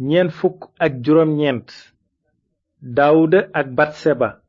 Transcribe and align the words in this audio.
ñeent 0.00 0.32
ak 0.78 0.92
juróom 1.04 1.30
ñeent 1.36 1.70
ak 3.52 3.66
batseba 3.74 4.40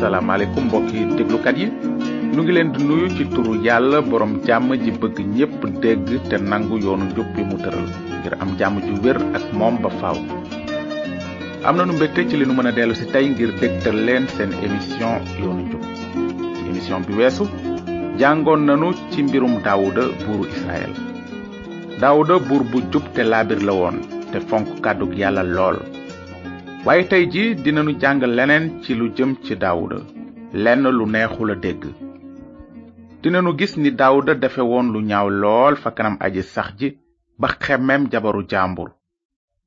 salaamaaleykum 0.00 0.64
mbokki 0.64 0.98
déglukat 1.16 1.56
yi 1.60 1.89
nu 2.40 2.44
ngi 2.46 2.52
leen 2.56 2.68
di 2.74 2.82
nuyu 2.88 3.06
ci 3.16 3.24
turu 3.34 3.54
yàlla 3.64 3.98
borom 4.10 4.30
jàmm 4.46 4.68
ji 4.82 4.90
bëgg 5.00 5.16
ñépp 5.36 5.62
dégg 5.82 6.10
te 6.30 6.36
nangu 6.50 6.76
yoonu 6.84 7.04
njub 7.08 7.26
bi 7.36 7.42
mu 7.48 7.56
tëral 7.64 7.84
ngir 8.20 8.34
am 8.42 8.50
jàmm 8.58 8.76
ju 8.86 8.94
wér 9.04 9.18
ak 9.36 9.44
moom 9.58 9.74
ba 9.82 9.90
faaw 10.00 10.16
am 11.66 11.74
nanu 11.78 11.92
mbégte 11.96 12.20
ci 12.30 12.34
li 12.36 12.46
nu 12.46 12.54
mën 12.56 12.66
a 12.70 12.72
dellu 12.78 12.94
si 13.00 13.04
ngir 13.30 13.50
dégtal 13.60 13.98
leen 14.06 14.24
seen 14.34 14.50
émission 14.64 15.14
yoonu 15.42 15.62
njub 15.68 15.82
ci 16.56 16.64
émission 16.70 17.00
bi 17.06 17.12
weesu 17.20 17.44
jàngoon 18.20 18.62
nanu 18.68 18.88
ci 19.10 19.20
mbirum 19.26 19.54
daawuda 19.68 20.02
buuru 20.24 20.46
israel 20.54 20.92
daawuda 22.02 22.38
buur 22.48 22.64
bu 22.72 22.80
jub 22.90 23.02
te 23.14 23.20
laabir 23.30 23.60
la 23.68 23.72
woon 23.80 23.98
te 24.32 24.38
fonk 24.48 24.70
kàddug 24.84 25.12
yàlla 25.22 25.42
lool 25.56 25.78
waaye 26.86 27.04
tey 27.10 27.24
ji 27.34 27.44
dinanu 27.64 27.92
jàng 28.02 28.24
leneen 28.36 28.66
ci 28.82 28.92
lu 29.00 29.08
jëm 29.16 29.32
ci 29.44 29.56
daawuda 29.64 29.98
lenn 30.64 30.86
lu 30.98 31.04
neexu 31.16 31.42
la 31.50 31.54
dégg 31.66 31.84
dinanu 33.22 33.52
gis 33.58 33.76
ni 33.76 33.90
daawuda 34.00 34.34
defe 34.42 34.62
woon 34.70 34.86
lu 34.92 35.00
ñaaw 35.10 35.28
lool 35.42 35.74
fa 35.82 35.90
kanam 35.96 36.16
aji 36.24 36.42
sax 36.54 36.68
ji 36.78 36.88
ba 37.40 37.48
xemeem 37.62 38.02
jabaru 38.12 38.42
jàmbur 38.50 38.88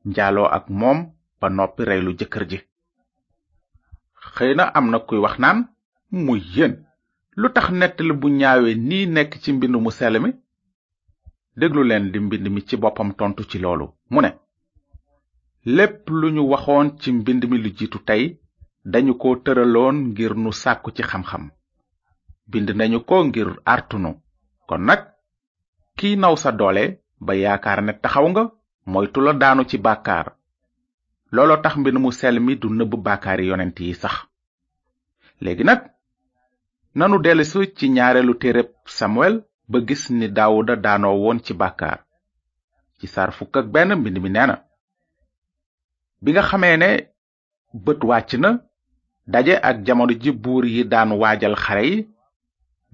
njaaloo 0.09 0.49
ak 0.57 0.65
moom 0.79 0.99
ba 1.39 1.47
noppi 1.57 1.81
rey 1.89 2.01
lu 2.05 2.11
jëkkër 2.19 2.43
ji 2.51 2.59
xëy 4.35 4.51
na 4.57 4.63
am 4.77 4.85
na 4.91 4.97
koy 5.07 5.19
wax 5.25 5.35
naan 5.43 5.57
mu 6.25 6.33
yéen 6.55 6.73
lu 7.39 7.47
tax 7.55 7.65
nettali 7.79 8.13
bu 8.21 8.27
ñaawee 8.39 8.75
nii 8.89 9.05
nekk 9.15 9.31
ci 9.41 9.49
mbind 9.53 9.75
mu 9.83 9.91
sell 9.97 10.15
déglu 11.59 11.81
leen 11.89 12.05
di 12.11 12.19
mbind 12.25 12.45
mi 12.53 12.61
ci 12.67 12.75
boppam 12.81 13.09
tontu 13.19 13.43
ci 13.49 13.57
loolu 13.63 13.85
mu 14.11 14.19
ne 14.21 14.29
lépp 15.75 16.07
lu 16.19 16.27
ñu 16.35 16.43
waxoon 16.51 16.87
ci 16.99 17.09
mbind 17.13 17.41
mi 17.49 17.57
lu 17.63 17.69
jiitu 17.77 17.99
tey 18.07 18.23
dañu 18.91 19.13
ko 19.21 19.29
tëraloon 19.45 19.95
ngir 20.09 20.33
nu 20.35 20.51
sàkku 20.61 20.89
ci 20.95 21.03
xam-xam 21.09 21.45
bind 22.51 22.69
nañu 22.77 22.99
ko 23.09 23.17
ngir 23.27 23.49
artunu 23.73 24.11
kon 24.67 24.81
nag 24.87 25.01
kiy 25.97 26.13
naw 26.21 26.35
sa 26.43 26.49
doole 26.59 26.85
ba 27.25 27.33
yaakaar 27.43 27.79
ne 27.85 27.93
taxaw 28.03 28.25
nga 28.31 28.43
moytu 28.91 29.19
la 29.25 29.33
daanu 29.41 29.61
ci 29.69 29.77
bàkkaar 29.85 30.25
looloo 31.35 31.57
tax 31.63 31.73
mbind 31.79 31.97
mu 32.03 32.09
sel 32.19 32.35
mi 32.45 32.53
du 32.61 32.67
nëbb 32.77 32.93
bàkkaari 33.07 33.43
yonent 33.49 33.77
yi 33.85 33.93
sax 34.01 34.15
léegi 35.43 35.63
nag 35.69 35.81
nanu 36.97 37.15
dellisu 37.25 37.59
ci 37.77 37.85
ñaareelu 37.95 38.33
téereb 38.41 38.69
samuel 38.97 39.35
ba 39.71 39.77
gis 39.87 40.03
ni 40.17 40.27
daawuda 40.37 40.73
daanoo 40.85 41.15
woon 41.23 41.39
ci 41.45 41.53
bàkkaar 41.61 41.99
ci 42.97 43.05
saar 43.13 43.31
fukk 43.37 43.53
ak 43.59 43.65
benn 43.73 43.91
mbind 43.99 44.17
mi 44.23 44.29
nee 44.35 44.57
bi 46.23 46.29
nga 46.31 46.43
xamee 46.49 46.77
ne 46.81 46.89
bët 47.85 48.01
wàcc 48.09 48.31
na 48.43 48.49
daje 49.31 49.53
ak 49.69 49.77
jamono 49.85 50.13
ji 50.21 50.31
buur 50.43 50.63
yi 50.73 50.81
daan 50.91 51.09
waajal 51.21 51.55
xare 51.65 51.83
yi 51.91 51.99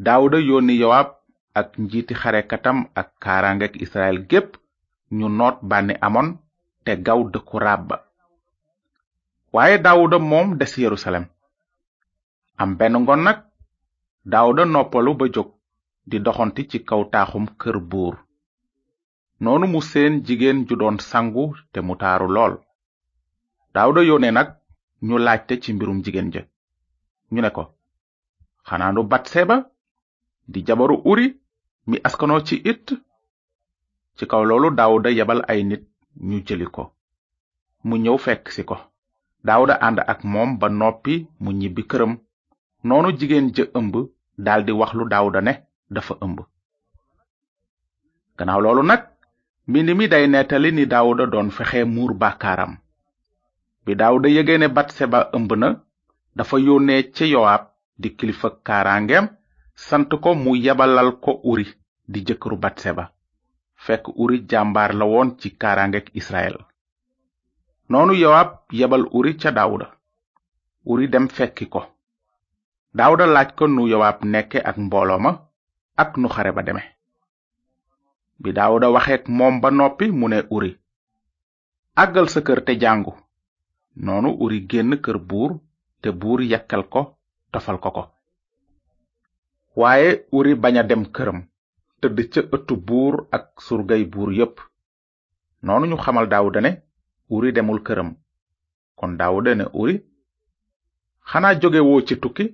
daawuda 0.06 0.38
yónni 0.48 0.74
yowaab 0.82 1.10
ak 1.60 1.70
njiiti 1.84 2.14
xarekatam 2.22 2.78
ak 3.02 3.08
kaaraangek 3.24 3.74
israel 3.86 4.18
gépp 4.32 4.50
ñu 5.18 5.28
noot 5.38 5.58
bànni 5.70 5.94
amon 6.08 6.28
te 6.86 6.92
gaw 7.06 7.22
dëkku 7.34 7.58
rabba 7.66 7.96
waaye 9.56 9.76
daawuda 9.86 10.18
moom 10.30 10.48
des 10.60 10.74
yerusalem 10.84 11.26
am 12.62 12.70
benn 12.80 12.96
ngon 13.02 13.22
nag 13.28 13.40
daawuda 14.32 14.64
noppalu 14.74 15.12
ba 15.20 15.26
jóg 15.36 15.48
di 16.10 16.18
doxanti 16.26 16.62
ci 16.70 16.78
kaw 16.90 17.02
taaxum 17.14 17.46
kër 17.62 17.78
buur 17.92 18.16
noonu 19.44 19.66
mu 19.70 19.82
seen 19.82 20.14
jigéen 20.26 20.60
ju 20.68 20.74
doon 20.82 20.98
sangu 21.10 21.46
te 21.72 21.80
mu 21.88 21.94
taaru 22.02 22.28
lool 22.36 22.54
daawuda 23.74 24.02
yónnee 24.10 24.32
nag 24.36 24.48
ñu 25.08 25.16
laajte 25.26 25.54
ci 25.64 25.74
mbirum 25.74 26.00
jigéen 26.04 26.32
ja 26.34 26.42
ñu 27.34 27.42
ne 27.42 27.50
ko 27.58 27.64
xanaa 28.68 28.92
nu 28.94 29.04
batseba 29.12 29.58
di 30.50 30.66
jabaru 30.66 30.98
uri 31.12 31.26
mi 31.90 31.98
askanoo 32.08 32.42
ci 32.48 32.56
it 32.72 32.84
ci 34.18 34.24
kaw 34.32 34.42
loolu 34.50 34.68
daawuda 34.78 35.10
yebal 35.18 35.42
ay 35.52 35.62
nit 35.70 35.84
ñu 36.28 36.38
jëli 36.48 36.66
ko 36.76 36.84
mu 37.88 37.96
ñëw 38.04 38.18
fekk 38.26 38.46
si 38.56 38.62
ko 38.70 38.76
daawuda 39.46 39.74
ànd 39.86 39.98
ak 40.14 40.20
moom 40.32 40.50
ba 40.60 40.68
noppi 40.80 41.16
mu 41.44 41.50
ñibbi 41.60 41.84
këram 41.90 42.14
noonu 42.88 43.10
jigéen 43.18 43.48
ja 43.56 43.64
ëmb 43.80 43.94
daldi 44.46 44.72
wax 44.80 44.92
lu 44.98 45.04
daawuda 45.12 45.40
ne 45.46 45.54
dafa 45.94 46.14
ëmb 46.26 46.40
gannaaw 48.38 48.62
loolu 48.64 48.84
nag 48.90 49.02
mbind 49.70 49.90
mi 49.98 50.06
day 50.14 50.26
nettali 50.34 50.70
ni 50.74 50.84
daawuda 50.92 51.24
doon 51.34 51.50
fexe 51.58 51.80
muur 51.96 52.12
bàkkaaram 52.22 52.74
bi 53.86 53.92
daawuda 54.00 54.28
yëgee 54.36 54.58
ne 54.60 54.68
batseba 54.76 55.20
ëmb 55.38 55.52
na 55.62 55.70
dafa 56.38 56.56
yónnee 56.68 57.02
ca 57.16 57.26
yowaab 57.34 57.62
di 58.02 58.10
kilifa 58.18 58.50
kaaraangeem 58.68 59.26
sant 59.88 60.10
ko 60.24 60.30
mu 60.36 60.52
yabalal 60.66 61.10
ko 61.24 61.32
uri 61.52 61.66
di 62.12 62.20
jëkkëru 62.28 62.58
batseba 62.64 63.04
fekk 63.86 64.06
uri 64.24 64.38
jàmbaar 64.52 64.92
la 65.00 65.06
woon 65.12 65.30
ci 65.40 65.50
israel 66.22 66.58
Nonu 67.92 68.14
yowaab 68.22 68.50
yabal 68.80 69.04
uri 69.18 69.32
ca 69.42 69.50
Dawuda, 69.58 69.88
uri 70.92 71.06
dem 71.14 71.26
fekki 71.38 71.66
ko 71.74 71.82
daawuda 72.98 73.26
laaj 73.34 73.50
ko 73.58 73.64
nu 73.68 73.84
yowaab 73.92 74.20
nekke 74.34 74.60
ak 74.70 74.76
mbooloo 74.84 75.32
ak 76.02 76.10
nu 76.20 76.28
xare 76.36 76.52
ba 76.56 76.62
deme 76.68 76.84
bi 78.42 78.50
Dawuda 78.58 78.88
waxeek 78.96 79.24
moom 79.38 79.56
ba 79.62 79.70
noppi 79.72 80.06
mu 80.20 80.28
ne 80.30 80.40
uri 80.56 80.72
àggal 82.04 82.28
sa 82.34 82.40
kër 82.46 82.60
te 82.68 82.74
jàngu 82.84 83.14
noonu 84.06 84.30
uri 84.44 84.60
génn 84.72 84.92
kër 85.04 85.18
buur 85.30 85.52
te 86.02 86.10
buur 86.22 86.42
yakkal 86.52 86.84
ko 86.94 87.02
tofal 87.52 87.80
ko 87.84 87.90
ko 87.96 88.04
waaye 89.82 90.10
uri 90.38 90.52
bañ 90.64 90.76
a 90.82 90.84
dem 90.90 91.04
këram 91.16 91.40
tëdd 92.02 92.18
ca 92.32 92.42
ëttu 92.56 92.74
buur 92.88 93.14
ak 93.38 93.46
surgay 93.68 94.04
buur 94.14 94.30
yépp 94.40 94.56
noonu 95.66 95.86
ñu 95.90 95.98
xamal 96.04 96.26
daawuda 96.32 96.60
ne 96.64 96.72
uri 97.36 97.50
demul 97.58 97.80
këram 97.88 98.10
kon 99.00 99.12
daawuda 99.20 99.52
ne 99.56 99.66
uri 99.82 99.96
xanaa 101.30 101.58
jóge 101.62 101.82
woo 101.88 102.02
ci 102.08 102.16
tukki 102.24 102.46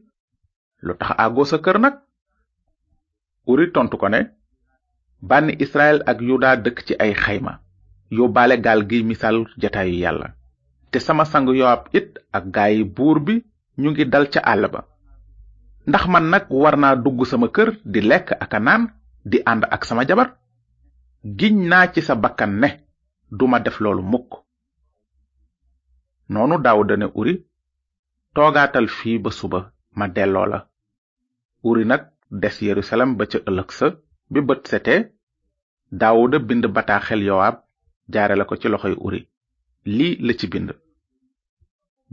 lu 0.85 0.93
tax 0.99 1.11
àggoo 1.25 1.45
sa 1.51 1.57
kër 1.65 1.77
nag 1.83 1.95
uri 3.51 3.65
tontu 3.75 3.95
ko 4.01 4.07
ne 4.13 4.19
bànni 5.29 5.53
israel 5.65 5.97
ak 6.11 6.17
yuda 6.29 6.49
dëkk 6.63 6.79
ci 6.87 6.93
ay 7.03 7.13
xayma 7.23 7.53
yóbbaale 8.17 8.55
gaal 8.65 8.81
gi 8.89 8.99
misaal 9.09 9.37
jataayu 9.61 9.95
yàlla 10.03 10.29
te 10.91 10.97
sama 11.07 11.23
sang 11.31 11.47
yoab 11.61 11.81
it 11.99 12.09
ak 12.37 12.43
gaayi 12.55 12.83
buur 12.95 13.17
bi 13.25 13.33
ñu 13.81 13.87
ngi 13.91 14.05
dal 14.13 14.25
ca 14.33 14.41
àll 14.53 14.63
ba 14.73 14.81
ndax 15.87 16.07
man 16.13 16.25
nag 16.31 16.45
war 16.63 16.75
naa 16.81 16.95
dugg 17.05 17.19
sama 17.31 17.47
kër 17.55 17.69
di 17.93 17.99
lekk 18.09 18.27
ak 18.43 18.53
a 18.53 18.59
naan 18.65 18.83
di 19.29 19.37
ànd 19.51 19.63
ak 19.75 19.81
sama 19.85 20.05
jabar 20.09 20.29
giñ 21.39 21.55
naa 21.71 21.85
ci 21.93 22.01
sa 22.01 22.15
bakkan 22.15 22.53
ne 22.61 22.69
duma 23.37 23.59
def 23.59 23.79
loolu 23.79 24.03
mukk 24.11 24.29
noonu 26.33 26.55
daawuda 26.65 26.95
ne 26.97 27.07
uri 27.19 27.33
toogaatal 28.35 28.87
fii 28.97 29.17
ba 29.23 29.29
suba 29.39 29.59
ma 29.97 30.05
delloo 30.15 30.45
la 30.51 30.59
uri 31.69 31.83
nag 31.87 32.01
des 32.41 32.55
yerusalem 32.69 33.09
ba 33.17 33.23
ca 33.31 33.37
ëllëg 33.49 33.69
sa 33.79 33.87
bi 34.31 34.39
bët 34.47 34.61
setee 34.71 35.01
daawuda 35.99 36.37
bind 36.47 36.65
bataaxel 36.75 37.21
yowaab 37.29 37.55
jaare 38.13 38.35
la 38.37 38.45
ko 38.49 38.55
ci 38.61 38.67
loxoy 38.69 38.95
uri 39.05 39.21
lii 39.97 40.13
la 40.25 40.33
ci 40.39 40.45
bind 40.53 40.69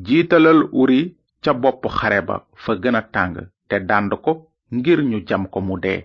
jiitalal 0.07 0.59
uri 0.81 1.01
ca 1.45 1.51
bopp 1.63 1.83
xare 1.99 2.19
ba 2.29 2.37
fa 2.63 2.73
gën 2.83 2.99
a 3.01 3.03
tàng 3.17 3.37
te 3.69 3.79
dànd 3.89 4.13
ko 4.25 4.33
ngir 4.77 4.99
ñu 5.11 5.19
jam 5.29 5.43
ko 5.53 5.59
mu 5.67 5.75
dee 5.85 6.01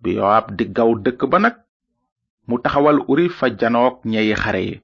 bi 0.00 0.10
yowaab 0.18 0.46
di 0.56 0.64
gaw 0.76 0.90
dëkk 1.04 1.20
ba 1.32 1.38
nag 1.44 1.56
mu 2.48 2.56
taxawal 2.62 2.98
uri 3.10 3.24
fa 3.38 3.46
janook 3.60 3.96
ñeyi 4.12 4.34
xare 4.42 4.60
yi 4.68 4.74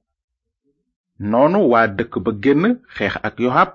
noonu 1.31 1.59
waa 1.71 1.87
dëkk 1.97 2.13
ba 2.23 2.31
génn 2.43 2.63
xeex 2.95 3.13
ak 3.27 3.35
yowaab 3.45 3.69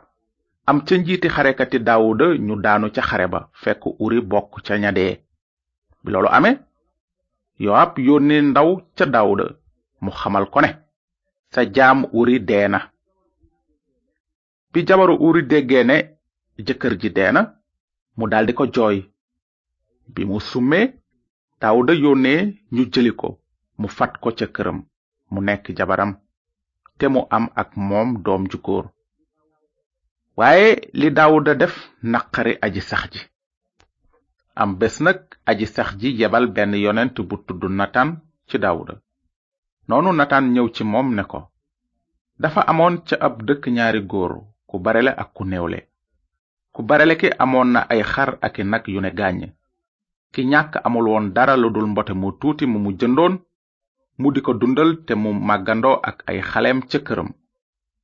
am 0.68 0.78
ca 0.86 0.94
njiiti 0.96 1.28
xarekati 1.34 1.78
daawuda 1.86 2.26
ñu 2.46 2.54
daanu 2.64 2.86
ca 2.94 3.02
xare 3.08 3.26
ba 3.32 3.40
fekk 3.62 3.82
uri 4.04 4.18
bokk 4.30 4.50
ca 4.66 4.74
ña 4.82 4.90
dee 4.98 5.12
bi 6.02 6.08
loolu 6.12 6.28
amee 6.36 6.56
yowaab 7.64 7.92
yónnee 8.06 8.40
ndaw 8.50 8.68
ca 8.96 9.04
daawuda 9.14 9.46
mu 10.02 10.10
xamal 10.20 10.44
ko 10.52 10.58
ne 10.64 10.70
sa 11.52 11.60
jaam 11.76 11.98
uri 12.18 12.34
dee 12.48 12.66
na 12.72 12.78
bi 14.70 14.78
jabaru 14.88 15.14
uri 15.26 15.42
déggee 15.50 15.84
ne 15.90 15.96
jëkkër 16.68 16.94
ji 17.02 17.08
dee 17.16 17.30
na 17.36 17.42
mu 18.18 18.24
daldi 18.32 18.52
ko 18.58 18.64
jooy 18.74 18.98
bi 20.12 20.22
mu 20.30 20.36
summee 20.50 20.86
daawuda 21.60 21.92
yónnee 22.04 22.40
ñu 22.74 22.82
jëli 22.92 23.12
ko 23.20 23.28
mu 23.80 23.86
fat 23.96 24.12
ko 24.22 24.28
ca 24.38 24.46
këram 24.54 24.78
mu 25.32 25.38
nekk 25.46 25.64
jabaram 25.76 26.12
te 26.98 27.06
mu 27.14 27.20
am 27.36 27.44
ak 27.62 27.70
moom 27.88 28.08
doom 28.24 28.42
ju 28.50 28.58
góor 28.66 28.86
waaye 30.38 30.68
li 31.00 31.08
daawuda 31.16 31.52
def 31.60 31.74
naqari 32.12 32.54
aji 32.66 32.82
sax 32.90 33.02
ji 33.14 33.22
am 34.62 34.70
bés 34.80 34.94
nag 35.06 35.20
aji 35.50 35.66
sax 35.74 35.88
ji 36.00 36.08
yebal 36.20 36.44
benn 36.54 36.72
yonent 36.84 37.16
bu 37.28 37.34
tudd 37.46 37.62
nataan 37.80 38.10
ci 38.48 38.56
daawuda 38.64 38.94
noonu 39.88 40.10
nataan 40.18 40.44
ñëw 40.54 40.66
ci 40.74 40.82
moom 40.92 41.08
ne 41.16 41.22
ko 41.32 41.40
dafa 42.42 42.60
amoon 42.70 42.94
ca 43.06 43.14
ab 43.26 43.34
dëkk 43.46 43.62
ñaari 43.76 44.00
góor 44.10 44.32
ku 44.68 44.74
barele 44.84 45.12
ak 45.22 45.28
ku 45.36 45.42
néewle 45.50 45.78
ku 46.80 46.86
bareleki 46.88 47.28
amoon 47.44 47.68
na 47.76 47.80
ay 47.92 48.00
xar 48.12 48.30
ak 48.46 48.54
i 48.58 48.64
nag 48.64 48.84
yu 48.94 49.00
ne 49.04 49.10
gaañe 49.18 49.46
ki 50.32 50.42
ñàkk 50.52 50.72
amul 50.86 51.06
woon 51.10 51.26
dara 51.36 51.54
lu 51.62 51.68
dul 51.74 51.86
mbote 51.92 52.12
mu 52.20 52.28
tuuti 52.40 52.64
mu 52.72 52.78
mu 52.84 52.90
jëndoon 52.98 53.34
mu 54.20 54.28
di 54.34 54.40
ko 54.46 54.52
dundal 54.60 54.90
te 55.06 55.12
mu 55.22 55.30
màggandoo 55.48 55.96
ak 56.08 56.16
ay 56.30 56.38
xaleem 56.50 56.78
ca 56.90 56.98
këram 57.06 57.30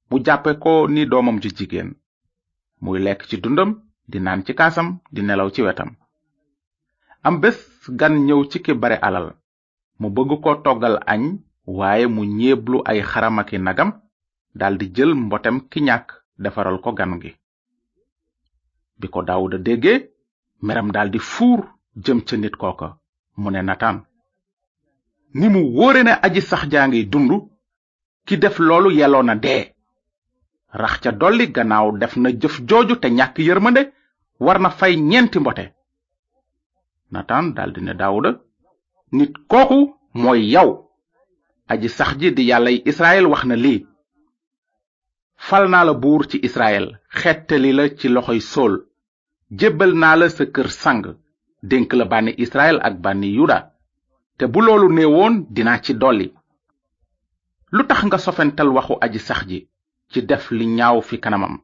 mu 0.09 0.17
jàppe 0.27 0.51
ko 0.63 0.73
ni 0.95 1.03
doomam 1.11 1.37
ji 1.43 1.49
jigéen 1.57 1.91
muy 2.83 2.99
lekk 3.07 3.23
ci 3.29 3.37
dundam 3.45 3.71
di 4.11 4.19
naan 4.25 4.41
ci 4.47 4.53
kaasam 4.59 4.89
di 5.15 5.21
nelaw 5.27 5.49
ci 5.55 5.61
wetam 5.67 5.91
am 7.27 7.35
bés 7.43 7.59
gan 8.01 8.15
ñëw 8.27 8.41
ci 8.51 8.57
ki 8.65 8.73
bare 8.83 8.97
alal 9.09 9.27
mu 10.01 10.09
bëgg 10.17 10.31
ko 10.45 10.51
toggal 10.67 10.97
añ 11.13 11.23
waaye 11.79 12.07
mu 12.15 12.23
ñéeblu 12.39 12.77
ay 12.91 12.99
xaramaki 13.11 13.57
nagam 13.67 13.91
daldi 14.59 14.87
jël 14.97 15.13
mbotem 15.25 15.57
ki 15.71 15.79
ñàkk 15.89 16.09
defaral 16.45 16.79
ko 16.85 16.91
gan 16.99 17.15
gi 17.23 17.33
bi 18.99 19.09
ko 19.13 19.23
daawuda 19.23 19.59
déggee 19.59 19.99
meram 20.63 20.91
daldi 20.95 21.19
fuur 21.19 21.61
jëm 22.05 22.21
ca 22.29 22.37
nit 22.37 22.57
kooka 22.57 22.89
mu 23.41 23.51
ne 23.51 23.63
nataan 23.63 23.99
ni 25.35 25.49
mu 25.49 25.61
wóore 25.77 26.03
ne 26.05 26.13
aji 26.25 26.41
sax 26.41 26.63
jaa 26.73 26.87
ngiy 26.89 27.07
dund 27.13 27.33
ki 28.27 28.35
def 28.43 28.57
loolu 28.59 28.91
yelloo 28.99 29.23
na 29.23 29.35
dee 29.35 29.63
rax 30.73 30.95
ca 31.03 31.11
dolli 31.13 31.47
gannaaw 31.57 31.93
def 32.01 32.17
na 32.17 32.31
jëf 32.33 32.57
jooju 32.69 32.97
te 33.01 33.09
ñàkk 33.11 33.39
yërmande 33.39 33.93
war 34.41 34.59
na 34.61 34.71
fay 34.71 34.97
ñeenti 34.97 35.39
mbote 35.39 35.65
nataan 37.13 37.53
daldi 37.57 37.81
ne 37.83 37.95
daawuda 37.95 38.31
nit 39.13 39.33
kooku 39.51 39.93
mooy 40.15 40.51
yow 40.55 40.71
aji 41.69 41.89
sax 41.89 42.17
ji 42.21 42.33
di 42.33 42.43
yàllay 42.49 42.81
israel 42.85 43.27
wax 43.29 43.45
na 43.45 43.57
lii 43.57 43.85
fal 45.37 45.69
naa 45.69 45.85
la 45.85 45.93
buur 45.95 46.27
ci 46.29 46.39
israel 46.43 46.97
xettali 47.09 47.73
la 47.73 47.89
ci 47.99 48.09
loxoy 48.09 48.41
sool 48.41 48.86
jébbal 49.51 49.93
naa 50.01 50.17
la 50.19 50.27
sa 50.29 50.45
kër 50.55 50.69
sang 50.83 51.03
dénk 51.71 51.91
la 51.99 52.05
bànni 52.11 52.33
israel 52.45 52.79
ak 52.87 52.95
bànni 53.05 53.29
yuda 53.37 53.59
te 54.39 54.45
bu 54.53 54.61
loolu 54.61 54.89
néewoon 54.93 55.35
dinaa 55.55 55.81
ci 55.85 55.93
dolli 55.95 56.33
lu 57.75 57.83
tax 57.89 58.01
nga 58.07 58.19
sofental 58.19 58.69
waxu 58.77 58.95
aji 59.05 59.19
sax 59.29 59.43
ji 59.51 59.59
ci 60.11 60.19
def 60.29 60.45
li 60.57 60.67
ñaaw 60.79 60.99
fi 61.09 61.17
kanamam 61.25 61.55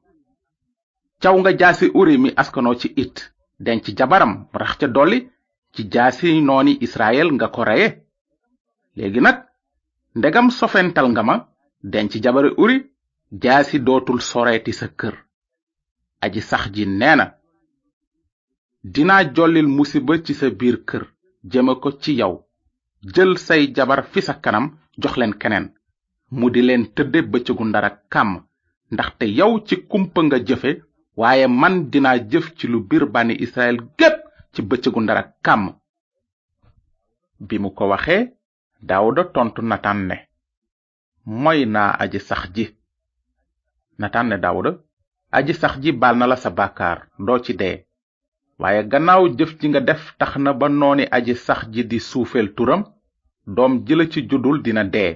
caw 1.23 1.37
nga 1.39 1.53
jaasi 1.61 1.87
uri 1.99 2.15
mi 2.23 2.31
askanoo 2.43 2.75
ci 2.81 2.89
it 3.05 3.17
denc 3.65 3.85
jabaram 3.99 4.33
rax 4.61 4.73
ca 4.81 4.87
dolli 4.97 5.19
ci 5.75 5.83
jaasi 5.95 6.29
nooni 6.47 6.73
israel 6.87 7.29
nga 7.35 7.47
ko 7.55 7.65
reye 7.65 7.89
léegi 8.97 9.21
nag 9.21 9.39
ndegam 10.19 10.49
sofental 10.51 11.07
nga 11.13 11.23
ma 11.29 11.37
denc 11.93 12.11
jabari 12.25 12.53
uri 12.63 12.77
jaasi 13.43 13.77
dootul 13.87 14.21
soreeti 14.31 14.73
sa 14.73 14.89
kër 15.01 15.15
aji 16.25 16.41
sax 16.51 16.63
ji 16.75 16.85
neena 16.87 17.27
dinaa 18.91 19.23
jollil 19.39 19.67
musiba 19.73 20.15
ci 20.27 20.35
sa 20.35 20.51
biir 20.59 20.77
kër 20.89 21.03
jëme 21.53 21.75
ko 21.83 21.89
ci 22.03 22.13
yow 22.21 22.33
jël 23.15 23.33
say 23.39 23.61
jabar 23.77 24.01
fi 24.13 24.21
sa 24.23 24.35
kanam 24.45 24.67
jox 25.03 25.15
leen 25.17 25.35
keneen 25.41 25.67
mu 26.39 26.47
di 26.51 26.61
leen 26.67 26.83
tëdde 26.97 27.21
bëccëgu 27.33 27.65
ndara 27.69 27.91
kàmm 28.13 28.33
ndaxte 28.93 29.25
yow 29.39 29.53
ci 29.67 29.75
kumpa 29.91 30.21
nga 30.25 30.39
jëfe 30.49 30.71
waaye 31.21 31.47
man 31.61 31.75
dinaa 31.93 32.17
jëf 32.31 32.47
ci 32.59 32.67
lu 32.67 32.79
biir 32.89 33.05
bànni 33.15 33.35
israel 33.45 33.77
gépp 33.99 34.17
ci 34.53 34.61
bëccëgu 34.69 35.01
ndara 35.03 35.23
kàmm 35.45 35.65
bi 37.47 37.57
mu 37.63 37.71
ko 37.77 37.85
waxee 37.93 38.25
daawuda 38.89 39.23
tontu 39.35 39.61
nataan 39.63 40.01
ne 40.09 40.17
moy 41.43 41.61
naa 41.75 41.91
aji 42.03 42.19
sax 42.29 42.43
ji 42.55 42.65
nataan 44.01 44.27
ne 44.29 44.37
aji 45.39 45.53
sax 45.61 45.75
ji 45.83 45.91
baal 46.01 46.17
na 46.19 46.27
la 46.31 46.37
sa 46.43 46.51
bàkkaar 46.59 46.99
doo 47.27 47.39
ci 47.47 47.53
dee 47.61 47.77
waaye 48.63 48.83
gannaaw 48.93 49.23
jëf 49.39 49.53
ji 49.61 49.67
nga 49.71 49.81
def 49.89 50.03
tax 50.21 50.31
na 50.45 50.51
ba 50.61 50.67
nooni 50.81 51.05
aji 51.17 51.35
sax 51.47 51.61
ji 51.75 51.83
di 51.91 51.99
suufeel 52.11 52.49
turam 52.57 52.83
doom 53.57 53.73
ji 53.87 53.95
la 53.99 54.05
ci 54.13 54.21
juddul 54.31 54.59
dina 54.65 54.83
dee 54.95 55.13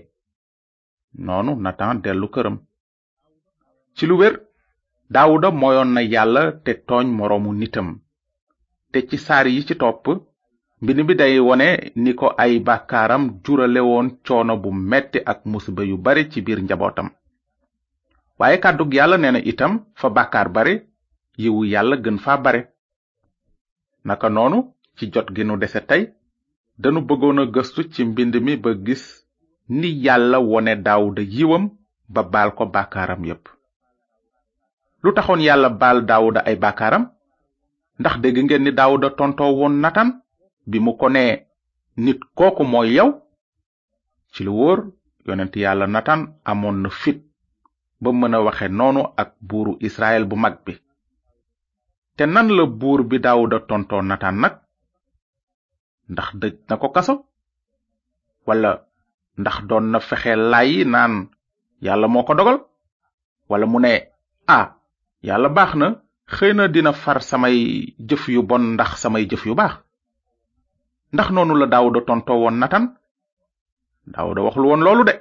noonu 1.25 1.53
natan 1.65 1.97
dellu 2.05 2.29
këram 2.35 2.57
ci 3.97 4.03
lu 4.09 4.15
wér 4.21 4.35
daawuda 5.15 5.49
moyoon 5.61 5.91
na 5.95 6.01
yàlla 6.15 6.43
te 6.65 6.73
tooñ 6.89 7.07
moroomu 7.19 7.51
nitam 7.61 7.89
te 8.93 8.99
ci 9.09 9.17
saar 9.27 9.47
yi 9.55 9.63
ci 9.69 9.75
topp 9.83 10.05
mbind 10.83 11.01
bi 11.09 11.15
day 11.21 11.35
wone 11.49 11.69
ni 12.03 12.11
ko 12.19 12.27
ay 12.43 12.53
bàkkaaram 12.69 13.25
jurale 13.45 13.81
woon 13.91 14.07
coono 14.27 14.55
bu 14.63 14.71
metti 14.91 15.19
ak 15.33 15.41
musiba 15.51 15.83
yu 15.91 15.97
bare 16.05 16.23
ci 16.31 16.39
biir 16.47 16.59
njabootam 16.63 17.09
waaye 18.39 18.59
kàddug 18.65 18.91
yàlla 18.99 19.17
nee 19.19 19.43
itam 19.53 19.75
fa 20.01 20.07
bàkkaar 20.17 20.49
bare 20.57 20.75
yiwu 21.43 21.61
yàlla 21.73 21.97
gën 22.05 22.19
fa 22.25 22.37
bare 22.45 22.61
naka 24.09 24.29
noonu 24.37 24.59
ci 24.97 25.05
jot 25.13 25.29
gi 25.35 25.43
nu 25.47 25.55
dese 25.63 25.81
tey 25.91 26.03
danu 26.81 27.01
bëggoon 27.09 27.41
a 27.41 27.45
gëstu 27.55 27.81
ci 27.93 28.01
mbind 28.11 28.35
mi 28.47 28.53
ba 28.63 28.71
gis 28.87 29.05
ni 29.79 29.89
yàlla 30.05 30.39
wone 30.51 30.73
daawuda 30.87 31.23
yiwam 31.35 31.65
ba 32.15 32.23
baal 32.33 32.51
ko 32.59 32.65
bàkkaaram 32.75 33.23
yépp 33.29 33.45
lu 35.03 35.11
taxoon 35.17 35.41
yàlla 35.47 35.69
baal 35.81 35.99
daawuda 36.09 36.41
ay 36.49 36.57
bàkkaaram 36.65 37.05
ndax 38.01 38.15
dégg 38.23 38.39
ngeen 38.45 38.63
ni 38.65 38.71
daawuda 38.79 39.09
tontoo 39.19 39.53
woon 39.59 39.75
natan 39.83 40.09
bi 40.71 40.79
mu 40.85 40.93
ko 41.01 41.07
nee 41.15 41.33
nit 42.05 42.21
kooku 42.39 42.63
mooy 42.73 42.89
yow 42.99 43.11
ci 44.33 44.41
lu 44.47 44.51
wóor 44.59 44.79
yonent 45.27 45.55
yàlla 45.63 45.87
natan 45.95 46.21
amoon 46.51 46.77
na 46.83 46.91
fit 47.01 47.19
ba 48.01 48.09
mën 48.19 48.35
a 48.37 48.43
waxe 48.47 48.67
noonu 48.79 49.01
ak 49.21 49.31
buuru 49.49 49.73
israel 49.87 50.25
bu 50.31 50.37
mag 50.45 50.57
bi 50.65 50.73
te 52.17 52.27
nan 52.27 52.49
la 52.57 52.65
buur 52.67 53.03
bi 53.05 53.19
daawuda 53.25 53.59
tontoo 53.69 54.01
nataan 54.11 54.37
nag 54.43 54.55
ndax 56.13 56.29
dëj 56.41 56.55
na 56.69 56.75
ko 56.81 56.89
kaso 56.97 57.15
wala 58.47 58.71
ndax 59.41 59.57
doon 59.69 59.87
na 59.93 59.99
fexe 60.09 60.33
laayi 60.51 60.81
naan 60.95 61.15
yàlla 61.87 62.09
moo 62.13 62.25
ko 62.29 62.35
dogal 62.39 62.59
wala 63.51 63.67
mu 63.73 63.79
ne 63.85 63.93
ah 64.57 64.67
yàlla 65.27 65.49
baax 65.57 65.73
na 65.81 65.87
xëy 66.35 66.53
na 66.57 66.65
dina 66.75 66.93
far 67.03 67.19
samay 67.31 67.57
jëf 68.09 68.25
yu 68.35 68.41
bon 68.51 68.65
ndax 68.75 68.91
samay 69.03 69.25
jëf 69.31 69.43
yu 69.47 69.55
baax 69.61 69.75
ndax 71.15 71.29
noonu 71.35 71.55
la 71.59 71.67
daawuda 71.73 72.01
tontoo 72.09 72.39
woon 72.43 72.57
natan 72.61 72.85
daawuda 74.15 74.41
waxlu 74.47 74.67
woon 74.71 74.83
loolu 74.87 75.03
de 75.09 75.15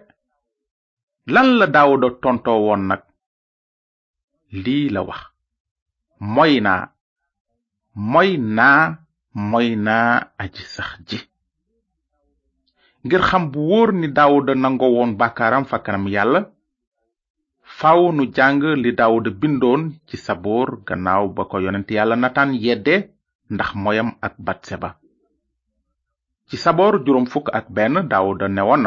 lan 1.33 1.47
la 1.59 1.67
daawuda 1.75 2.07
tontoo 2.23 2.59
woon 2.65 2.81
nag 2.89 3.01
lii 4.63 4.89
la 4.95 5.01
wax 5.09 5.34
moy 6.33 6.53
naa 6.67 6.79
moy 8.11 8.29
na 8.57 8.67
moy 9.49 9.67
naa 9.85 10.11
aji 10.43 10.63
sax 10.75 10.91
ji 11.09 11.19
ngir 13.05 13.21
xam 13.29 13.43
bu 13.51 13.59
wóor 13.69 13.89
ni 13.99 14.07
daawuda 14.17 14.53
nango 14.63 14.87
woon 14.95 15.11
bàkkaaram 15.19 15.63
fa 15.69 15.77
kanam 15.85 16.05
yàlla 16.15 16.39
faaw 17.77 18.01
nu 18.15 18.23
jàng 18.35 18.57
li 18.83 18.89
daawuda 18.99 19.29
bindoon 19.41 19.81
ci 20.07 20.15
saboor 20.25 20.67
gannaaw 20.87 21.23
ba 21.35 21.43
ko 21.49 21.55
yonent 21.65 21.89
yàlla 21.95 22.15
nataan 22.23 22.51
yedde 22.65 22.95
ndax 23.53 23.69
moyam 23.83 24.09
ak 24.25 24.33
batseba 24.45 24.89
ci 26.47 26.55
saboor 26.63 26.93
juróom 27.05 27.27
fukk 27.33 27.47
ak 27.57 27.65
benn 27.75 27.95
daawuda 28.11 28.45
newoon 28.55 28.83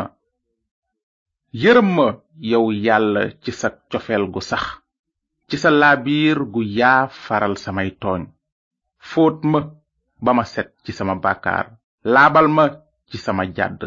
yërëm 1.62 1.88
ma 1.96 2.06
yow 2.50 2.66
yàlla 2.86 3.22
ci 3.42 3.50
sa 3.60 3.68
cofeel 3.90 4.24
gu 4.34 4.40
sax 4.50 4.64
ci 5.48 5.56
sa 5.56 5.72
guya, 6.04 6.34
gu 6.52 6.60
yaa 6.78 7.02
faral 7.24 7.54
samay 7.64 7.90
tooñ 8.02 8.22
fóot 9.08 9.38
ma 9.52 9.60
ba 10.24 10.44
set 10.54 10.68
ci 10.84 10.92
sama 10.98 11.14
bakar 11.24 11.66
labal 12.14 12.46
ma 12.56 12.64
ci 13.10 13.16
sama 13.24 13.44
jadd 13.56 13.80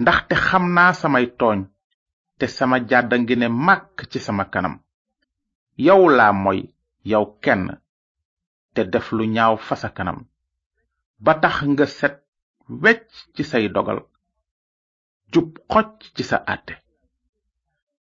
ndaxte 0.00 0.34
xam 0.46 0.64
naa 0.76 0.92
samay 1.00 1.26
tooñ 1.40 1.58
te 2.38 2.46
sama 2.56 2.76
jadd 2.90 3.10
ngi 3.22 3.36
ne 3.40 3.48
màkk 3.66 3.96
ci 4.10 4.18
sama 4.26 4.44
kanam 4.52 4.74
yow 5.86 6.02
laa 6.18 6.32
moy 6.44 6.60
yow 7.10 7.24
kenn 7.44 7.62
te 8.74 8.82
def 8.92 9.06
lu 9.16 9.24
ñaaw 9.36 9.54
fa 9.66 9.74
sa 9.82 9.88
kanam 9.96 10.18
ba 11.24 11.32
tax 11.42 11.56
nga 11.70 11.86
set 11.98 12.16
wecc 12.82 13.10
ci 13.34 13.42
say 13.50 13.64
dogal 13.74 14.00
jub 15.32 15.48
xoj 15.72 15.90
ci 16.16 16.22
sa 16.30 16.38
àtte 16.54 16.74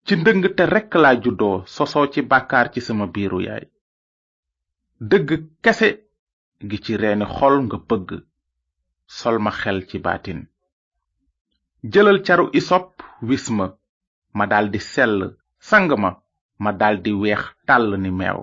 ci 0.08 0.14
te 0.58 0.66
rekk 0.70 0.94
laa 1.02 1.16
juddoo 1.26 1.56
sosoo 1.76 2.06
ci 2.14 2.22
bàkkaar 2.32 2.68
ci 2.74 2.80
sama 2.88 3.06
biiru 3.16 3.40
yaay 3.46 3.64
dëgg 5.10 5.30
kese 5.64 5.90
gi 6.70 6.78
ci 6.84 6.94
reeni 7.02 7.26
xol 7.36 7.56
nga 7.66 7.78
bëgg 7.90 8.10
sol 9.18 9.38
ma 9.44 9.52
xel 9.60 9.80
ci 9.90 9.98
baatin 10.06 10.40
jëlal 11.92 12.20
caru 12.28 12.46
isop 12.60 12.88
wisma 13.28 13.66
ma 13.68 13.76
ma 14.38 14.46
daldi 14.52 14.80
sell 14.94 15.16
sang 15.70 15.90
ma 16.64 16.72
daldi 16.82 17.12
weex 17.22 17.44
tàll 17.68 17.88
ni 18.02 18.12
meew 18.20 18.40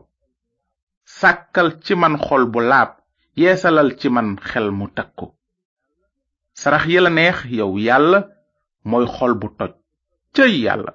sàkkal 1.19 1.69
ci 1.85 1.95
man 1.95 2.15
xol 2.27 2.45
bu 2.53 2.61
laab 2.71 2.91
yeesalal 3.41 3.91
ci 3.99 4.09
man 4.09 4.29
xel 4.49 4.69
mu 4.79 4.87
takku 4.97 5.27
sarax 6.61 6.85
yi 6.91 6.99
neex 7.11 7.39
yow 7.59 7.73
yàlla 7.87 8.19
mooy 8.91 9.07
xol 9.17 9.35
bu 9.41 9.47
toj 9.59 9.73
cëy 10.35 10.55
yàlla 10.65 10.93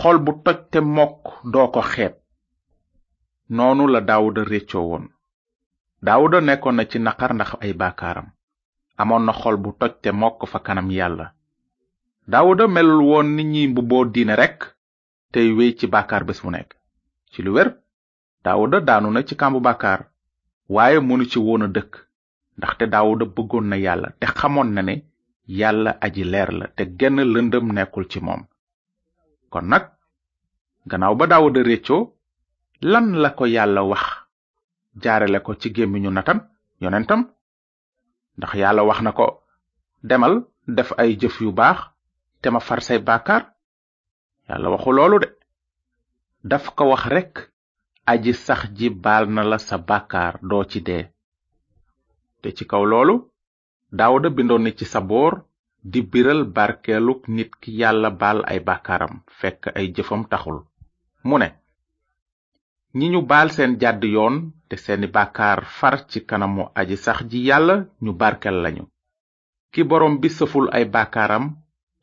xol 0.00 0.16
bu 0.24 0.32
toj 0.44 0.56
te 0.70 0.78
mokk 0.96 1.20
doo 1.52 1.68
ko 1.74 1.80
xeeb 1.92 2.14
noonu 3.56 3.84
la 3.94 4.00
daawuda 4.10 4.42
réccoo 4.52 4.84
woon 4.90 5.04
daawuda 6.06 6.38
nekkoon 6.48 6.76
na 6.76 6.84
ci 6.90 6.98
naqar 7.06 7.32
ndax 7.34 7.50
ay 7.64 7.72
baakaaram 7.80 8.28
amoon 9.02 9.22
na 9.26 9.32
xol 9.40 9.56
bu 9.62 9.70
toj 9.80 9.92
te 10.02 10.10
mokk 10.20 10.40
fa 10.52 10.58
kanam 10.66 10.88
yàlla 10.98 11.26
daawuda 12.32 12.64
melul 12.74 13.00
woon 13.10 13.28
nit 13.36 13.46
ñi 13.52 13.62
mbubboo 13.70 14.04
diine 14.14 14.34
rekk 14.42 14.58
tey 15.32 15.48
wéy 15.56 15.70
ci 15.78 15.86
baakaar 15.94 16.22
bés 16.28 16.40
bu 16.42 16.50
nekk 16.56 16.70
ci 17.32 17.38
lu 17.44 17.50
wér 17.56 17.68
daawuda 18.44 18.78
daanu 18.88 19.08
na 19.12 19.20
ci 19.28 19.34
kàmbu 19.40 19.60
baakaar 19.66 20.00
waaye 20.74 20.98
mënu 21.08 21.24
ci 21.30 21.38
woon 21.46 21.62
a 21.66 21.68
dëkk 21.76 21.92
ndaxte 22.58 22.84
daawuda 22.94 23.24
bëggoon 23.34 23.66
na 23.70 23.76
yàlla 23.84 24.08
te 24.20 24.26
xamoon 24.38 24.68
na 24.74 24.82
ne 24.88 24.94
yàlla 25.60 25.90
aji 26.04 26.24
leer 26.32 26.50
la 26.58 26.66
te 26.76 26.82
genn 26.98 27.18
lëndëm 27.34 27.66
nekkul 27.76 28.06
ci 28.12 28.18
moom 28.26 28.42
kon 29.52 29.66
nag 29.70 29.84
gannaaw 30.90 31.14
ba 31.18 31.26
daawuda 31.30 31.60
réccoo 31.62 32.02
lan 32.92 33.06
la 33.22 33.30
ko 33.38 33.44
yàlla 33.46 33.82
wax 33.90 34.04
jaarale 35.02 35.38
ko 35.42 35.54
ci 35.60 35.68
gémmiñu 35.74 36.10
natam 36.10 36.38
yonentam 36.82 37.20
ndax 38.36 38.52
yàlla 38.60 38.82
wax 38.88 38.98
na 39.02 39.12
ko 39.12 39.26
demal 40.08 40.32
def 40.76 40.92
ay 41.00 41.16
jëf 41.20 41.36
yu 41.40 41.50
baax 41.52 41.78
te 42.40 42.46
ma 42.50 42.60
far 42.60 42.80
say 42.82 42.98
bàkkaar 42.98 43.44
yàlla 44.48 44.68
waxu 44.70 44.90
loolu 44.96 45.16
de 45.22 45.28
daf 46.50 46.64
ko 46.76 46.84
wax 46.92 47.02
rekk 47.14 47.34
aji 48.12 48.32
sax 48.44 48.60
ji 48.76 48.88
baal 49.04 49.24
na 49.34 49.42
la 49.50 49.58
sa 49.58 49.76
bàkkaar 49.88 50.34
doo 50.48 50.64
ci 50.70 50.80
dee 50.86 51.04
te 52.40 52.48
ci 52.56 52.64
kaw 52.66 52.84
loolu 52.92 53.14
daawuda 53.96 54.28
bindoon 54.36 54.62
na 54.64 54.70
ci 54.78 54.84
saboor 54.84 55.32
di 55.86 56.02
biral 56.02 56.40
barkeeluk 56.50 57.28
nit 57.30 57.52
ki 57.62 57.70
yàlla 57.80 58.10
baal 58.22 58.40
ay 58.52 58.58
bàkkaaram 58.68 59.14
fekk 59.40 59.62
ay 59.78 59.86
jëfam 59.94 60.22
taxul 60.30 60.58
mu 61.28 61.36
ñi 62.98 63.06
ñu 63.12 63.20
baal 63.30 63.48
seen 63.54 63.72
jàdd 63.80 64.02
yoon 64.14 64.36
te 64.68 64.76
seeni 64.84 65.06
bàkkaar 65.16 65.58
far 65.78 65.96
ci 66.10 66.18
kanamu 66.28 66.62
aji 66.80 66.96
sax 67.04 67.18
ji 67.30 67.38
yàlla 67.48 67.74
ñu 68.04 68.12
barkel 68.20 68.56
lañu 68.64 68.84
ki 69.72 69.80
borom 69.88 70.14
bi 70.20 70.28
sëful 70.38 70.66
ay 70.76 70.84
bàkkaaram 70.94 71.44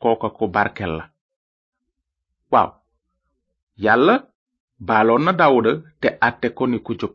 kooka 0.02 0.28
ko 0.38 0.44
barkel 0.56 0.92
la 0.98 1.04
waaw 2.52 2.70
yàlla 3.84 4.14
baaloon 4.86 5.22
na 5.24 5.32
daawuda 5.38 5.72
te 6.00 6.08
àtte 6.28 6.46
ko 6.56 6.66
ni 6.66 6.78
ku 6.86 6.92
jub 7.00 7.12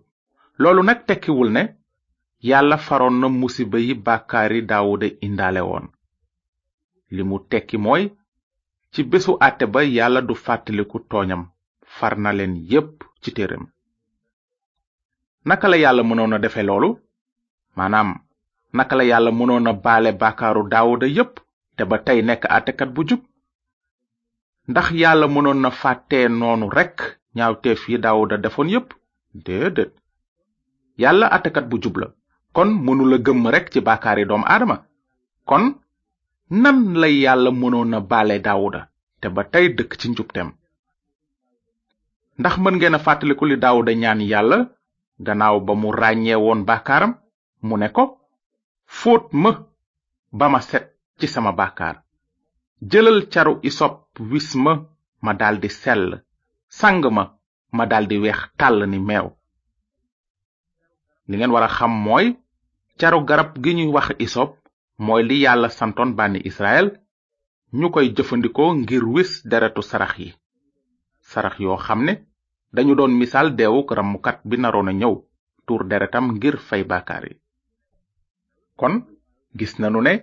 loolu 0.62 0.82
nag 0.84 1.00
tekkiwul 1.08 1.50
ne 1.54 1.64
yàlla 2.50 2.78
faroon 2.78 3.16
na 3.20 3.28
musiba 3.42 3.78
yi 3.80 3.94
bàkkaari 4.06 4.60
daawuda 4.70 5.08
indaale 5.28 5.62
woon 5.72 5.88
li 7.16 7.24
mu 7.30 7.38
tekki 7.52 7.78
mooy 7.86 8.04
ci 8.94 9.00
bésu 9.12 9.32
àtte 9.48 9.66
ba 9.74 9.80
yàlla 9.98 10.22
du 10.28 10.34
fàttaliku 10.46 10.98
tooñam 11.10 11.42
far 11.98 12.14
na 12.24 12.30
leen 12.38 12.54
yépp 12.72 12.96
ci 13.22 13.30
téeram 13.36 13.64
naka 15.48 15.68
la 15.70 15.78
yàlla 15.84 16.04
mënoon 16.10 16.34
a 16.36 16.40
defe 16.44 16.62
loolu 16.68 16.90
maanaam 17.78 18.10
naka 18.78 18.96
la 18.96 19.04
yàlla 19.12 19.32
mënoon 19.40 19.68
a 19.68 19.74
baale 19.86 20.12
bàkkaaru 20.22 20.64
daawuda 20.72 21.06
yépp 21.18 21.34
te 21.78 21.84
ba 21.90 21.98
tey 22.06 22.20
nekk 22.24 22.44
àttekat 22.58 22.90
bu 22.96 23.02
jub 23.10 23.22
ndax 24.70 24.88
yàlla 25.02 25.28
mënoon 25.28 25.60
na 25.62 25.70
fàttee 25.82 26.28
noonu 26.40 26.66
rekk 26.78 26.98
ñaawteef 27.36 27.82
yi 27.90 27.98
daawuda 28.06 28.36
defoon 28.44 28.70
yépp 28.76 28.90
déedéet 29.46 29.94
yàlla 31.02 31.26
àttekat 31.36 31.66
bu 31.70 31.78
jub 31.84 31.96
la 32.02 32.08
kon 32.56 32.70
mënula 32.86 33.18
gëmm 33.26 33.48
rek 33.56 33.68
ci 33.74 33.80
bàkkaari 33.88 34.24
doom 34.30 34.44
aadama 34.54 34.78
kon 35.50 35.64
nan 36.50 36.94
la 36.98 37.08
yàlla 37.08 37.52
mënoon 37.52 37.94
a 37.96 38.00
baale 38.10 38.40
daawuda 38.40 38.82
te 39.22 39.28
ba 39.36 39.44
tey 39.52 39.66
dëkk 39.78 39.94
ci 40.00 40.08
njubtem 40.10 40.50
ndax 42.40 42.56
mën 42.64 42.76
ngeen 42.78 42.96
a 42.96 43.00
fàttaliku 43.06 43.46
li 43.46 43.58
daawuda 43.58 43.92
ñaan 44.02 44.22
yàlla 44.32 44.58
gannaaw 45.26 45.56
ba 45.66 45.74
mu 45.82 45.90
ràññee 46.02 46.36
woon 46.44 46.62
bàkkaaram 46.68 47.14
mu 47.68 47.78
ne 47.78 47.88
ko 47.96 48.04
fóot 48.98 49.24
ma 49.44 49.52
ba 50.38 50.46
ma 50.54 50.60
set 50.62 50.86
ci 51.20 51.28
sama 51.28 51.52
bàkkaar 51.52 51.96
jëlal 52.92 53.20
caru 53.34 53.54
isop 53.70 53.96
wis 54.32 54.50
ma 54.64 54.74
ma 55.26 55.34
daldi 55.40 55.70
sell 55.70 56.24
sang 56.80 57.04
ma 57.16 57.24
ma 57.78 57.86
daldi 57.86 58.18
weex 58.24 58.40
tàll 58.58 58.88
ni 58.88 59.00
meew 59.00 59.28
li 61.28 61.38
ngeen 61.38 61.52
war 61.54 61.64
a 61.64 61.68
xam 61.78 61.92
mooy 62.06 62.28
caru 63.00 63.26
garab 63.28 63.52
gi 63.64 63.74
ñuy 63.78 63.92
wax 63.96 64.08
isop 64.26 64.59
mooy 65.00 65.24
li 65.24 65.38
yàlla 65.44 65.70
santoon 65.70 66.12
bànni 66.18 66.40
israel 66.50 66.88
ñu 67.80 67.88
koy 67.96 68.08
jëfandikoo 68.16 68.72
ngir 68.82 69.04
wis 69.16 69.32
deretu 69.52 69.82
sarax 69.90 70.14
yi 70.22 70.30
sarax 71.32 71.56
yoo 71.64 71.78
xam 71.86 72.00
ne 72.08 72.14
dañu 72.76 72.94
doon 72.96 73.14
misaal 73.20 73.48
deewuk 73.60 73.92
ramukat 73.98 74.38
bi 74.50 74.56
naroon 74.60 74.90
a 74.90 74.94
ñëw 75.02 75.16
tuur 75.68 75.84
deretam 75.90 76.26
ngir 76.36 76.56
fay 76.68 76.84
bàkkaar 76.92 77.24
yi 77.30 77.36
kon 78.80 78.94
gis 79.60 79.74
nanu 79.80 80.02
ne 80.02 80.14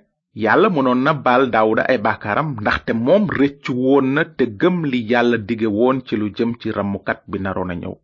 yàlla 0.44 0.68
mënoon 0.70 1.00
na 1.04 1.12
baal 1.26 1.44
daawuda 1.54 1.82
ay 1.90 1.98
bàkkaaram 2.06 2.48
ndaxte 2.60 2.92
moom 3.06 3.24
rëccu 3.38 3.72
woon 3.84 4.06
na 4.14 4.22
te 4.36 4.44
gëm 4.60 4.76
li 4.90 4.98
yàlla 5.10 5.36
dige 5.48 5.68
woon 5.78 6.02
ci 6.06 6.14
lu 6.16 6.26
jëm 6.36 6.50
ci 6.60 6.68
ramukat 6.72 7.20
bi 7.30 7.38
naroon 7.40 7.70
a 7.70 7.74
ñëw 7.74 7.94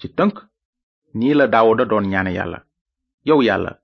ci 0.00 0.06
tënk 0.16 0.34
nii 1.18 1.34
la 1.38 1.46
daawuda 1.46 1.84
doon 1.86 2.06
ñaane 2.12 2.30
yàlla 2.38 2.58
yow 3.28 3.40
yàlla 3.42 3.80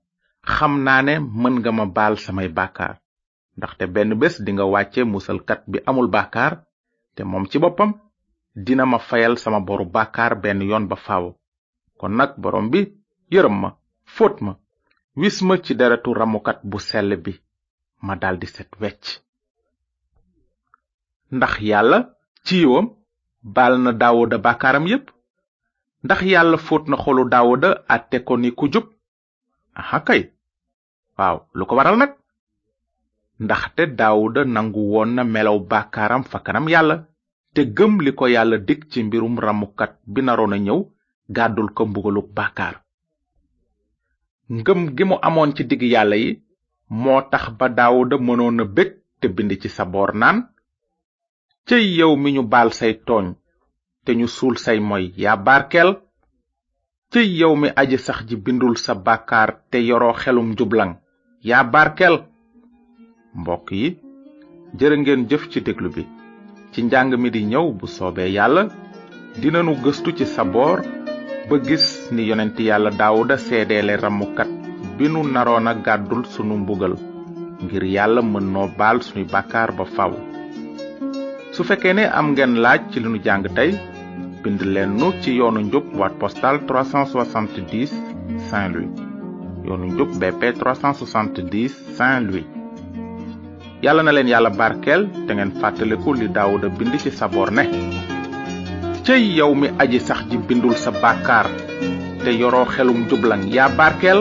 xam 0.55 0.73
naa 0.85 1.01
ne 1.05 1.13
mën 1.41 1.53
nga 1.61 1.71
ma 1.77 1.85
baal 1.95 2.13
samay 2.23 2.49
bàkkaar 2.57 2.95
ndaxte 3.57 3.83
benn 3.93 4.11
bés 4.21 4.35
dinga 4.45 4.65
wàcce 4.73 5.01
musalkat 5.11 5.61
bi 5.71 5.77
amul 5.89 6.07
bàkkaar 6.15 6.53
te 7.15 7.21
moom 7.29 7.43
ci 7.51 7.57
boppam 7.63 7.91
dina 8.65 8.83
ma 8.91 8.99
fayal 9.07 9.33
sama 9.43 9.59
boru 9.67 9.85
bàkkaar 9.95 10.33
benn 10.43 10.59
yoon 10.69 10.85
ba 10.91 10.95
faaw 11.05 11.25
kon 11.99 12.13
nag 12.17 12.31
boroom 12.41 12.67
bi 12.71 12.79
yërëm 13.33 13.55
ma 13.61 13.69
fóot 14.15 14.35
ma 14.45 14.53
wis 15.21 15.37
ma 15.47 15.55
ci 15.63 15.73
deretu 15.79 16.09
ramukat 16.19 16.59
bu 16.69 16.77
sell 16.87 17.11
bi 17.23 17.33
ma 18.05 18.13
daldi 18.21 18.47
set 18.55 18.71
wecc 18.81 19.05
ndax 21.35 21.53
yàlla 21.69 21.97
ci 22.45 22.55
yiwam 22.61 22.87
baal 23.55 23.73
na 23.83 23.91
daawuda 24.01 24.37
bàkkaaram 24.45 24.85
yépp 24.91 25.05
ndax 26.05 26.19
yàlla 26.33 26.57
fóot 26.65 26.83
na 26.89 26.95
xolu 27.03 27.23
daawuda 27.31 27.69
àtte 27.95 28.17
ko 28.27 28.33
ni 28.37 28.51
ku 28.59 28.65
jub 28.73 28.85
ahakay 29.77 30.31
waaw 31.17 31.47
lu 31.55 31.63
ko 31.67 31.73
waral 31.79 31.97
nag 31.99 32.11
ndaxte 33.41 33.83
daawuda 33.99 34.41
nangu 34.53 34.81
woon 34.91 35.09
na 35.15 35.23
melaw 35.23 35.57
bàkkaaram 35.71 36.23
fakkanam 36.31 36.65
yàlla 36.73 36.95
te 37.53 37.61
gëm 37.77 37.93
li 38.05 38.11
ko 38.19 38.23
yàlla 38.35 38.57
dig 38.67 38.81
ci 38.91 38.99
mbirum 39.07 39.35
ramukat 39.45 39.91
bi 40.13 40.19
naroon 40.25 40.55
a 40.55 40.57
ñëw 40.65 40.79
gàddul 41.35 41.69
ko 41.75 41.81
mbugalu 41.89 42.21
bàkkaar 42.37 42.75
ngëm 44.59 44.81
gi 44.95 45.03
mu 45.09 45.15
amoon 45.27 45.51
ci 45.55 45.63
digg 45.69 45.83
yàlla 45.93 46.15
yi 46.23 46.29
moo 47.01 47.19
tax 47.31 47.45
ba 47.57 47.65
daawuda 47.77 48.15
mënoon 48.27 48.59
a 48.61 48.65
bég 48.75 48.91
te 49.19 49.25
bind 49.35 49.51
ci 49.61 49.69
sa 49.75 49.83
boor 49.91 50.11
naan 50.21 50.37
cëy 51.67 51.85
yow 51.97 52.13
mi 52.21 52.29
ñu 52.35 52.43
baal 52.51 52.69
say 52.79 52.93
tooñ 53.07 53.25
te 54.03 54.11
ñu 54.19 54.27
suul 54.35 54.55
say 54.65 54.79
moy 54.89 55.03
yaa 55.23 55.37
barkeel 55.45 55.89
te 57.13 57.19
yow 57.27 57.53
mi 57.59 57.69
aji 57.81 57.97
sax 57.99 58.23
ji 58.27 58.35
bindul 58.39 58.77
sa 58.79 58.93
bakar 58.95 59.49
te 59.69 59.77
yoro 59.87 60.11
xelum 60.21 60.53
jublang 60.57 60.93
ya 61.43 61.57
barkel 61.73 62.15
mbokk 63.39 63.67
yi 63.79 63.87
jere 64.79 64.95
ngeen 64.97 65.27
jëf 65.29 65.43
ci 65.51 65.59
déglu 65.61 65.89
bi 65.95 66.07
ci 66.71 66.79
njàng 66.87 67.13
mi 67.19 67.29
di 67.31 67.41
ñëw 67.51 67.67
bu 67.79 67.85
soobee 67.95 68.31
yàlla 68.37 68.63
dinanu 69.41 69.73
gëstu 69.83 70.09
ci 70.17 70.25
sa 70.25 70.43
boor 70.53 70.79
ba 71.49 71.55
gis 71.67 71.87
ni 72.13 72.23
yonent 72.31 72.57
yàlla 72.67 72.89
daawuda 72.99 73.35
seedeele 73.37 73.93
ramukat 74.03 74.47
bi 74.97 75.05
nu 75.11 75.19
naroon 75.33 75.67
a 75.67 75.73
gàddul 75.85 76.23
sunu 76.33 76.55
mbugal 76.63 76.95
ngir 77.63 77.83
yàlla 77.95 78.21
mën 78.21 78.47
noo 78.55 78.67
baal 78.79 78.97
suñu 79.07 79.25
bàkkaar 79.33 79.69
ba 79.77 79.83
faw 79.95 80.13
su 81.53 81.61
fekkee 81.69 81.93
ne 81.95 82.03
am 82.17 82.27
ngeen 82.31 82.53
laaj 82.63 82.79
ci 82.91 82.97
li 83.03 83.09
nu 83.09 83.19
jàng 83.25 83.43
bind 84.43 84.61
leen 84.73 84.95
nu 84.97 85.09
ci 85.21 85.31
yoonu 85.37 85.59
njub 85.61 85.83
boîte 85.95 86.17
postale 86.17 86.57
370 86.57 87.93
Saint 88.49 88.75
Louis 88.75 88.89
yoonu 89.65 89.85
njub 89.85 90.09
BP 90.19 90.41
370 90.59 91.69
Saint 91.97 92.25
Louis 92.29 92.45
yàlla 93.85 94.03
na 94.03 94.11
leen 94.11 94.29
yàlla 94.33 94.49
barkel 94.57 95.01
te 95.27 95.35
ngeen 95.35 95.53
fàttaliku 95.61 96.13
li 96.19 96.27
daawuda 96.37 96.67
bind 96.77 96.93
ci 97.03 97.11
sabor 97.19 97.49
ne 97.51 97.63
cëy 99.05 99.21
yow 99.37 99.51
mi 99.61 99.67
aji 99.81 99.99
sax 100.07 100.21
ji 100.29 100.37
bindul 100.47 100.75
sa 100.83 100.91
bàkkaar 101.01 101.47
te 102.23 102.29
yoroo 102.41 102.65
xelum 102.73 102.99
jublan 103.09 103.43
yaa 103.55 103.69
barkel 103.77 104.19